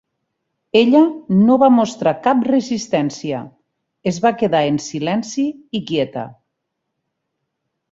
[0.79, 1.01] Ella
[1.41, 3.43] no va mostrar cap resistència;
[4.13, 5.47] es va quedar en silenci
[5.81, 6.27] i quieta.